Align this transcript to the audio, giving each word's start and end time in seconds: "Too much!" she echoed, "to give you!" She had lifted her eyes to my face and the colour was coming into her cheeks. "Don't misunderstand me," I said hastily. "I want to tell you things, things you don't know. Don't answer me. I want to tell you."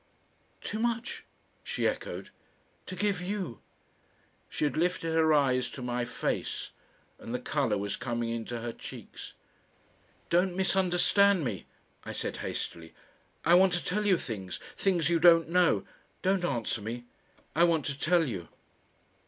"Too 0.61 0.79
much!" 0.79 1.25
she 1.63 1.87
echoed, 1.87 2.31
"to 2.87 2.95
give 2.95 3.21
you!" 3.21 3.59
She 4.49 4.63
had 4.63 4.75
lifted 4.75 5.13
her 5.13 5.31
eyes 5.31 5.69
to 5.69 5.83
my 5.83 6.05
face 6.05 6.71
and 7.19 7.35
the 7.35 7.39
colour 7.39 7.77
was 7.77 7.97
coming 7.97 8.29
into 8.29 8.61
her 8.61 8.73
cheeks. 8.73 9.33
"Don't 10.31 10.55
misunderstand 10.55 11.43
me," 11.45 11.67
I 12.03 12.13
said 12.13 12.37
hastily. 12.37 12.95
"I 13.45 13.53
want 13.53 13.73
to 13.73 13.85
tell 13.85 14.07
you 14.07 14.17
things, 14.17 14.59
things 14.75 15.07
you 15.11 15.19
don't 15.19 15.49
know. 15.49 15.85
Don't 16.23 16.43
answer 16.45 16.81
me. 16.81 17.05
I 17.55 17.63
want 17.65 17.85
to 17.85 17.99
tell 17.99 18.27
you." 18.27 18.47